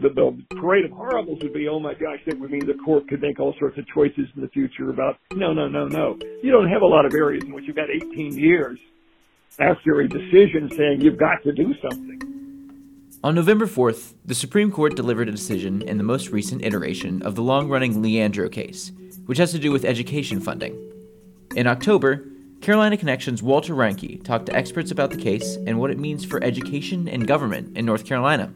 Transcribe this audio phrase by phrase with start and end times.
[0.00, 3.08] the, the parade of horribles would be, oh my gosh, that would mean the court
[3.08, 6.18] could make all sorts of choices in the future about, no, no, no, no.
[6.42, 8.78] You don't have a lot of areas in which you've got 18 years
[9.58, 12.32] after a decision saying you've got to do something.
[13.24, 17.36] On November 4th, the Supreme Court delivered a decision in the most recent iteration of
[17.36, 18.90] the long running Leandro case,
[19.26, 20.76] which has to do with education funding.
[21.54, 22.26] In October,
[22.62, 26.42] Carolina Connection's Walter Reinke talked to experts about the case and what it means for
[26.42, 28.52] education and government in North Carolina.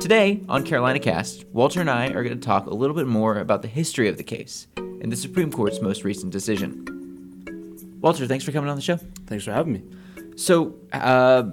[0.00, 3.40] Today, on Carolina Cast, Walter and I are going to talk a little bit more
[3.40, 7.98] about the history of the case and the Supreme Court's most recent decision.
[8.00, 8.96] Walter, thanks for coming on the show.
[9.26, 9.82] Thanks for having me.
[10.36, 11.50] So, uh,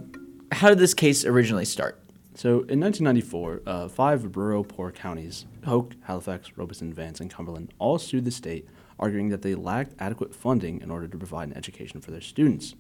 [0.52, 2.00] how did this case originally start?
[2.36, 7.98] So, in 1994, uh, five rural poor counties, Hoke, Halifax, Robeson, Vance, and Cumberland, all
[7.98, 12.00] sued the state, arguing that they lacked adequate funding in order to provide an education
[12.00, 12.76] for their students.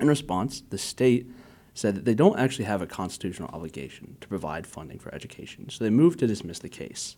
[0.00, 1.30] In response, the state
[1.78, 5.84] said that they don't actually have a constitutional obligation to provide funding for education, so
[5.84, 7.16] they moved to dismiss the case.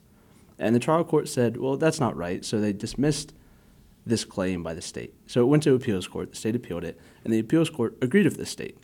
[0.58, 3.32] And the trial court said, well, that's not right, so they dismissed
[4.04, 5.14] this claim by the state.
[5.26, 8.26] So it went to appeals court, the state appealed it, and the appeals court agreed
[8.26, 8.76] with the state.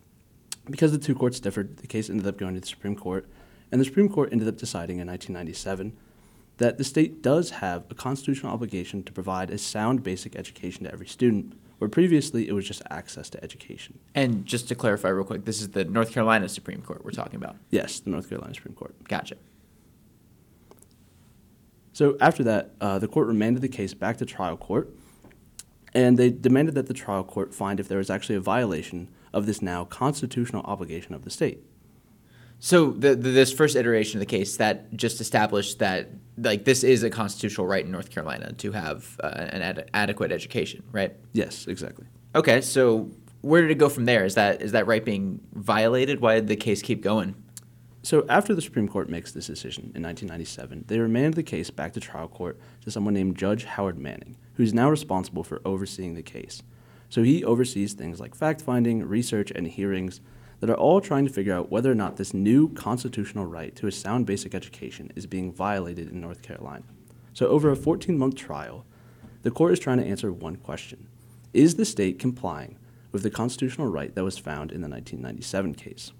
[0.71, 3.29] Because the two courts differed, the case ended up going to the Supreme Court,
[3.71, 5.95] and the Supreme Court ended up deciding in 1997
[6.57, 10.93] that the state does have a constitutional obligation to provide a sound basic education to
[10.93, 13.99] every student, where previously it was just access to education.
[14.15, 17.37] And just to clarify real quick, this is the North Carolina Supreme Court we're talking
[17.37, 17.57] about.
[17.71, 18.95] Yes, the North Carolina Supreme Court.
[19.05, 19.37] Gotcha.
[21.93, 24.91] So after that, uh, the court remanded the case back to trial court,
[25.95, 29.47] and they demanded that the trial court find if there was actually a violation of
[29.47, 31.63] this now constitutional obligation of the state.
[32.67, 36.83] So the, the, this first iteration of the case that just established that like this
[36.83, 41.15] is a constitutional right in North Carolina to have uh, an ad- adequate education, right?
[41.33, 42.07] Yes, exactly.
[42.35, 43.09] Okay, so
[43.43, 44.25] where did it go from there?
[44.25, 46.21] Is that is that right being violated?
[46.21, 47.37] Why did the case keep going?
[48.03, 51.93] So after the Supreme Court makes this decision in 1997, they remanded the case back
[51.93, 56.23] to trial court to someone named Judge Howard Manning, who's now responsible for overseeing the
[56.23, 56.65] case.
[57.11, 60.21] So he oversees things like fact finding, research, and hearings
[60.61, 63.87] that are all trying to figure out whether or not this new constitutional right to
[63.87, 66.85] a sound basic education is being violated in North Carolina.
[67.33, 68.87] So, over a 14 month trial,
[69.43, 71.09] the court is trying to answer one question
[71.53, 72.79] Is the state complying
[73.13, 76.13] with the constitutional right that was found in the 1997 case?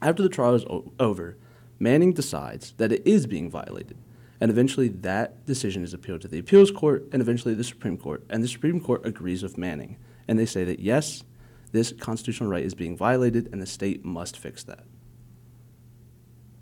[0.00, 1.36] After the trial is o- over,
[1.78, 3.96] Manning decides that it is being violated,
[4.40, 8.24] and eventually that decision is appealed to the appeals court and eventually the Supreme Court,
[8.28, 9.96] and the Supreme Court agrees with Manning,
[10.26, 11.22] and they say that yes,
[11.72, 14.84] this constitutional right is being violated, and the state must fix that.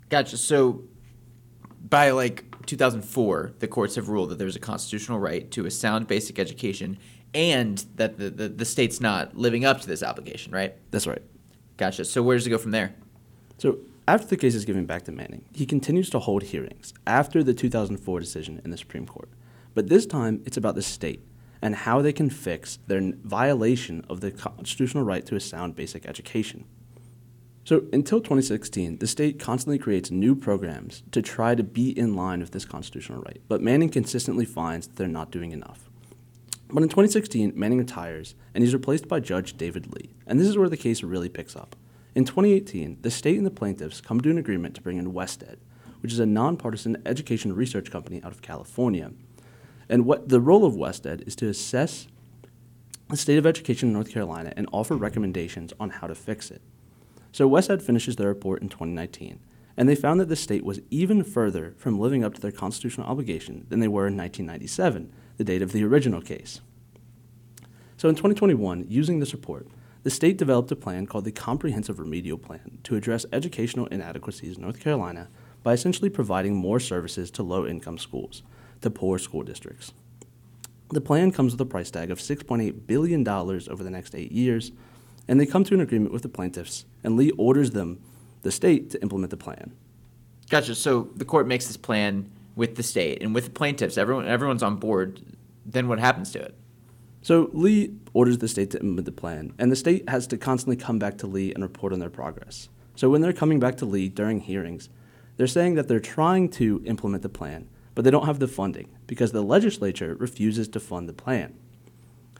[0.09, 0.37] Gotcha.
[0.37, 0.83] So
[1.89, 6.07] by like 2004, the courts have ruled that there's a constitutional right to a sound
[6.07, 6.97] basic education
[7.33, 10.75] and that the, the, the state's not living up to this obligation, right?
[10.91, 11.21] That's right.
[11.77, 12.05] Gotcha.
[12.05, 12.93] So where does it go from there?
[13.57, 17.43] So after the case is given back to Manning, he continues to hold hearings after
[17.43, 19.29] the 2004 decision in the Supreme Court.
[19.73, 21.21] But this time, it's about the state
[21.61, 26.05] and how they can fix their violation of the constitutional right to a sound basic
[26.05, 26.65] education.
[27.63, 32.39] So until 2016, the state constantly creates new programs to try to be in line
[32.39, 35.87] with this constitutional right, but Manning consistently finds that they're not doing enough.
[36.69, 40.57] But in 2016, Manning retires and he's replaced by Judge David Lee, and this is
[40.57, 41.75] where the case really picks up.
[42.15, 45.57] In 2018, the state and the plaintiffs come to an agreement to bring in WestEd,
[46.01, 49.11] which is a nonpartisan education research company out of California.
[49.91, 52.07] And what the role of WestEd is to assess
[53.09, 56.61] the state of education in North Carolina and offer recommendations on how to fix it.
[57.33, 59.41] So WestEd finishes their report in 2019,
[59.75, 63.05] and they found that the state was even further from living up to their constitutional
[63.05, 66.61] obligation than they were in 1997, the date of the original case.
[67.97, 69.67] So in 2021, using this report,
[70.03, 74.63] the state developed a plan called the Comprehensive Remedial Plan to address educational inadequacies in
[74.63, 75.27] North Carolina
[75.63, 78.41] by essentially providing more services to low income schools,
[78.81, 79.93] to poor school districts.
[80.89, 84.71] The plan comes with a price tag of $6.8 billion over the next eight years,
[85.27, 88.01] and they come to an agreement with the plaintiffs, and Lee orders them,
[88.41, 89.73] the state, to implement the plan.
[90.49, 90.75] Gotcha.
[90.75, 93.97] So the court makes this plan with the state and with the plaintiffs.
[93.97, 95.21] Everyone, everyone's on board.
[95.65, 96.55] Then what happens to it?
[97.21, 100.75] So Lee orders the state to implement the plan, and the state has to constantly
[100.75, 102.67] come back to Lee and report on their progress.
[102.95, 104.89] So when they're coming back to Lee during hearings,
[105.37, 108.89] they're saying that they're trying to implement the plan, but they don't have the funding
[109.07, 111.53] because the legislature refuses to fund the plan.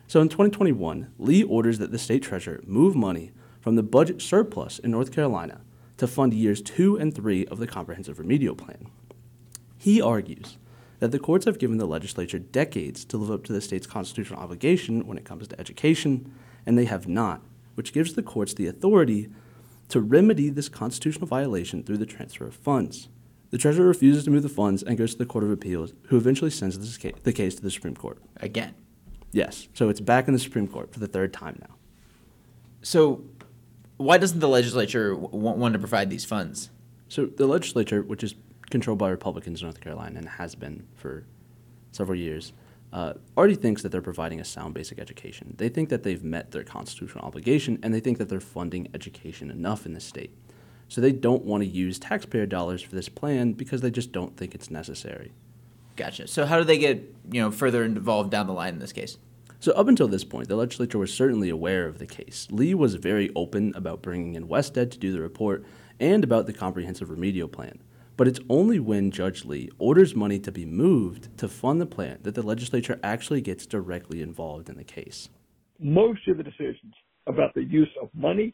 [0.08, 3.32] So in 2021, Lee orders that the state treasurer move money
[3.62, 5.62] from the budget surplus in North Carolina
[5.98, 8.88] to fund years two and three of the comprehensive remedial plan.
[9.78, 10.58] He argues
[11.00, 14.40] that the courts have given the legislature decades to live up to the state's constitutional
[14.40, 16.34] obligation when it comes to education,
[16.66, 17.42] and they have not,
[17.76, 19.30] which gives the courts the authority
[19.90, 23.10] to remedy this constitutional violation through the transfer of funds.
[23.52, 26.18] The Treasurer refuses to move the funds and goes to the Court of Appeals, who
[26.18, 28.18] eventually sends this ca- the case to the Supreme Court.
[28.38, 28.74] Again.
[29.34, 31.76] Yes, so it's back in the Supreme Court for the third time now.
[32.82, 33.24] So,
[33.98, 36.70] why doesn't the legislature w- want to provide these funds?
[37.08, 38.36] So the legislature, which is
[38.70, 41.26] controlled by Republicans in North Carolina and has been for
[41.92, 42.54] several years,
[42.94, 45.56] uh, already thinks that they're providing a sound basic education.
[45.58, 49.52] They think that they've met their constitutional obligation and they think that they're funding education
[49.52, 50.32] enough in the state.
[50.92, 54.36] So they don't want to use taxpayer dollars for this plan because they just don't
[54.36, 55.32] think it's necessary.
[55.96, 56.28] Gotcha.
[56.28, 56.98] So, how do they get
[57.32, 59.18] you know further involved down the line in this case?
[59.62, 62.46] So up until this point, the legislature was certainly aware of the case.
[62.52, 65.64] Lee was very open about bringing in WestEd to do the report
[65.98, 67.80] and about the comprehensive remedial plan.
[68.18, 72.18] But it's only when Judge Lee orders money to be moved to fund the plan
[72.24, 75.30] that the legislature actually gets directly involved in the case.
[75.80, 76.96] Most of the decisions
[77.28, 78.54] about the use of money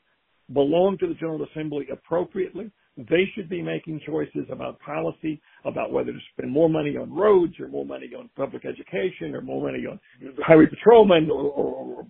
[0.54, 2.72] belong to the General Assembly appropriately.
[2.98, 7.54] They should be making choices about policy, about whether to spend more money on roads
[7.60, 10.00] or more money on public education or more money on
[10.44, 12.08] highway patrolmen or, or,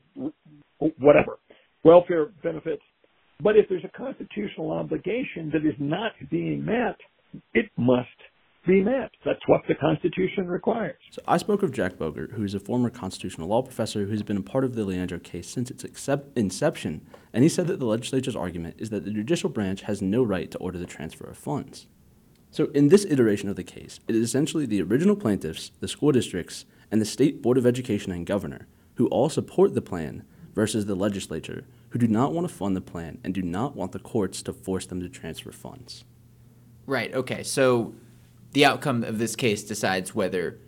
[0.79, 1.39] or whatever,
[1.83, 2.81] welfare benefits.
[3.43, 6.97] But if there's a constitutional obligation that is not being met,
[7.53, 8.07] it must
[8.67, 9.09] be met.
[9.25, 10.97] That's what the Constitution requires.
[11.11, 14.37] So I spoke with Jack Boger, who is a former constitutional law professor who's been
[14.37, 17.85] a part of the Leandro case since its accept- inception, and he said that the
[17.85, 21.37] legislature's argument is that the judicial branch has no right to order the transfer of
[21.37, 21.87] funds.
[22.51, 26.11] So in this iteration of the case, it is essentially the original plaintiffs, the school
[26.11, 30.23] districts, and the state board of education and governor who all support the plan
[30.53, 33.91] versus the legislature who do not want to fund the plan and do not want
[33.91, 36.03] the courts to force them to transfer funds.
[36.85, 37.13] Right.
[37.13, 37.43] Okay.
[37.43, 37.93] So
[38.53, 40.59] the outcome of this case decides whether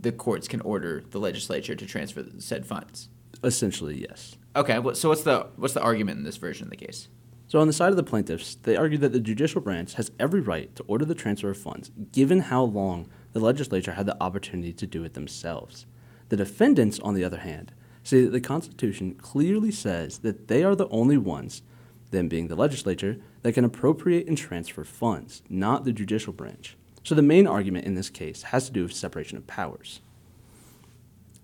[0.00, 3.08] the courts can order the legislature to transfer said funds.
[3.42, 4.36] Essentially, yes.
[4.54, 4.80] Okay.
[4.94, 7.08] So what's the what's the argument in this version of the case?
[7.48, 10.40] So on the side of the plaintiffs, they argue that the judicial branch has every
[10.40, 14.72] right to order the transfer of funds, given how long the legislature had the opportunity
[14.72, 15.86] to do it themselves.
[16.28, 17.72] The defendants, on the other hand,
[18.02, 21.62] say that the Constitution clearly says that they are the only ones,
[22.10, 26.76] them being the legislature, that can appropriate and transfer funds, not the judicial branch.
[27.06, 30.00] So the main argument in this case has to do with separation of powers.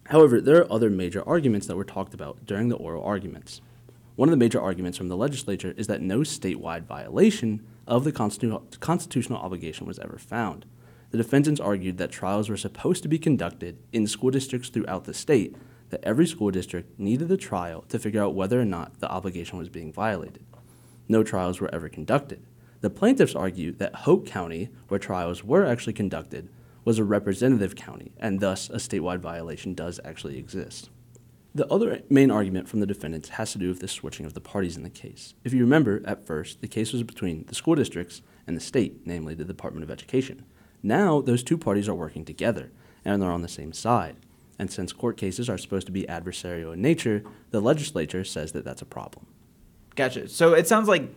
[0.06, 3.60] However, there are other major arguments that were talked about during the oral arguments.
[4.16, 8.10] One of the major arguments from the legislature is that no statewide violation of the
[8.10, 10.66] constitu- constitutional obligation was ever found.
[11.12, 15.14] The defendants argued that trials were supposed to be conducted in school districts throughout the
[15.14, 15.54] state,
[15.90, 19.60] that every school district needed a trial to figure out whether or not the obligation
[19.60, 20.44] was being violated.
[21.08, 22.42] No trials were ever conducted.
[22.82, 26.48] The plaintiffs argue that Hoke County, where trials were actually conducted,
[26.84, 30.90] was a representative county, and thus a statewide violation does actually exist.
[31.54, 34.40] The other main argument from the defendants has to do with the switching of the
[34.40, 35.34] parties in the case.
[35.44, 39.02] If you remember, at first, the case was between the school districts and the state,
[39.04, 40.44] namely the Department of Education.
[40.82, 42.72] Now, those two parties are working together,
[43.04, 44.16] and they're on the same side.
[44.58, 48.64] And since court cases are supposed to be adversarial in nature, the legislature says that
[48.64, 49.26] that's a problem.
[49.94, 50.28] Gotcha.
[50.28, 51.14] So it sounds like,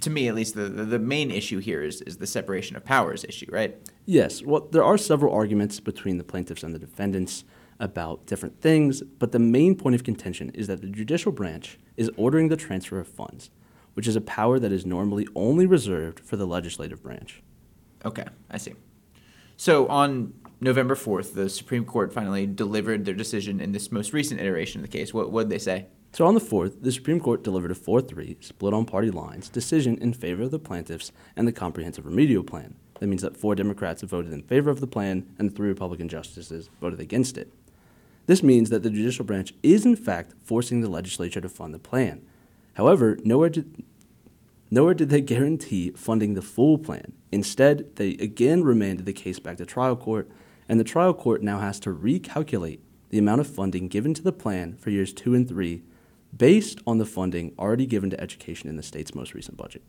[0.00, 2.84] to me at least, the, the, the main issue here is, is the separation of
[2.84, 3.76] powers issue, right?
[4.06, 7.44] Yes, well, there are several arguments between the plaintiffs and the defendants
[7.80, 12.10] about different things, but the main point of contention is that the judicial branch is
[12.16, 13.50] ordering the transfer of funds,
[13.94, 17.42] which is a power that is normally only reserved for the legislative branch.
[18.04, 18.74] Okay, I see.
[19.56, 24.40] So on November 4th, the Supreme Court finally delivered their decision in this most recent
[24.40, 25.12] iteration of the case.
[25.14, 25.86] What did they say?
[26.12, 29.48] So on the 4th, the Supreme Court delivered a 4 3, split on party lines,
[29.48, 32.76] decision in favor of the plaintiffs and the comprehensive remedial plan.
[32.98, 36.68] That means that four Democrats voted in favor of the plan and three Republican justices
[36.80, 37.52] voted against it.
[38.26, 41.78] This means that the judicial branch is, in fact, forcing the legislature to fund the
[41.78, 42.26] plan.
[42.74, 43.84] However, nowhere did,
[44.70, 47.12] nowhere did they guarantee funding the full plan.
[47.32, 50.28] Instead, they again remanded the case back to trial court,
[50.68, 54.32] and the trial court now has to recalculate the amount of funding given to the
[54.32, 55.82] plan for years two and three
[56.36, 59.82] based on the funding already given to education in the state's most recent budget.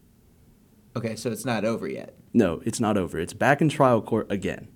[0.95, 2.15] Okay, so it's not over yet.
[2.33, 3.19] No, it's not over.
[3.19, 4.67] It's back in trial court again.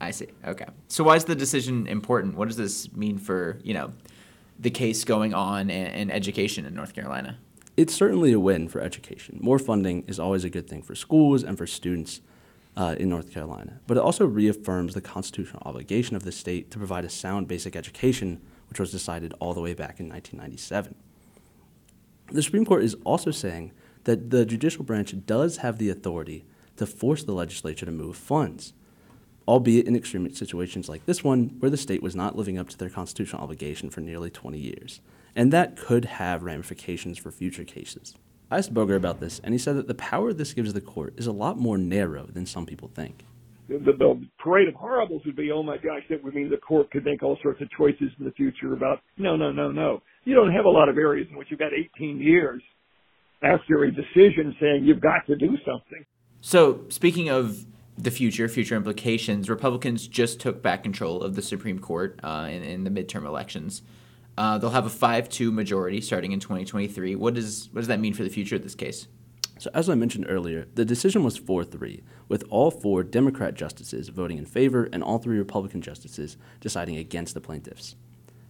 [0.00, 0.28] I see.
[0.46, 0.66] Okay.
[0.88, 2.36] So why is the decision important?
[2.36, 3.92] What does this mean for, you know,
[4.58, 7.38] the case going on and, and education in North Carolina?
[7.76, 9.38] It's certainly a win for education.
[9.40, 12.20] More funding is always a good thing for schools and for students
[12.76, 13.80] uh, in North Carolina.
[13.86, 17.74] But it also reaffirms the constitutional obligation of the state to provide a sound basic
[17.74, 18.40] education,
[18.74, 20.96] which was decided all the way back in 1997.
[22.32, 23.70] The Supreme Court is also saying
[24.02, 26.44] that the judicial branch does have the authority
[26.76, 28.72] to force the legislature to move funds,
[29.46, 32.76] albeit in extreme situations like this one, where the state was not living up to
[32.76, 35.00] their constitutional obligation for nearly 20 years.
[35.36, 38.16] And that could have ramifications for future cases.
[38.50, 41.14] I asked Boger about this, and he said that the power this gives the court
[41.16, 43.24] is a lot more narrow than some people think.
[43.68, 46.90] The, the parade of horribles would be, oh my gosh, that would mean the court
[46.90, 50.02] could make all sorts of choices in the future about, no, no, no, no.
[50.24, 52.62] You don't have a lot of areas in which you've got 18 years
[53.42, 56.04] after a decision saying you've got to do something.
[56.40, 57.64] So, speaking of
[57.96, 62.62] the future, future implications, Republicans just took back control of the Supreme Court uh, in,
[62.62, 63.82] in, the midterm elections.
[64.36, 67.14] Uh, they'll have a 5 2 majority starting in 2023.
[67.14, 69.06] What, is, what does that mean for the future of this case?
[69.58, 74.08] So, as I mentioned earlier, the decision was 4 3, with all four Democrat justices
[74.08, 77.94] voting in favor and all three Republican justices deciding against the plaintiffs.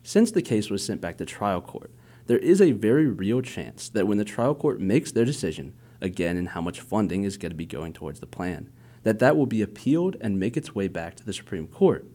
[0.03, 1.91] Since the case was sent back to trial court,
[2.27, 6.37] there is a very real chance that when the trial court makes their decision, again
[6.37, 8.71] in how much funding is going to be going towards the plan,
[9.03, 12.07] that that will be appealed and make its way back to the Supreme Court.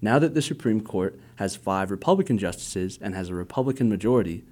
[0.00, 4.44] Now that the Supreme Court has five Republican justices and has a Republican majority,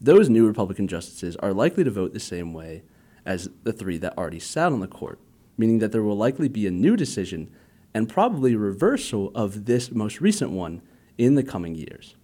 [0.00, 2.82] those new Republican justices are likely to vote the same way
[3.24, 5.20] as the three that already sat on the court,
[5.56, 7.50] meaning that there will likely be a new decision
[7.92, 10.82] and probably a reversal of this most recent one
[11.18, 12.16] in the coming years.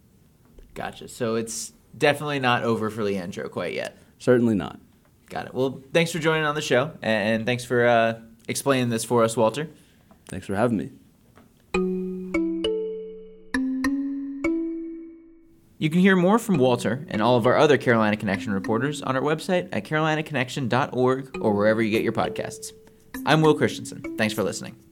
[0.75, 1.09] Gotcha.
[1.09, 3.97] So it's definitely not over for Leandro quite yet.
[4.19, 4.79] Certainly not.
[5.29, 5.55] Got it.
[5.55, 9.37] Well, thanks for joining on the show, and thanks for uh, explaining this for us,
[9.37, 9.69] Walter.
[10.29, 10.91] Thanks for having me.
[15.79, 19.15] You can hear more from Walter and all of our other Carolina Connection reporters on
[19.15, 22.73] our website at carolinaconnection.org or wherever you get your podcasts.
[23.27, 24.17] I'm Will Christensen.
[24.17, 24.86] Thanks for listening.